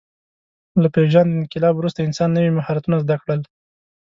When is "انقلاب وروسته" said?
1.39-1.99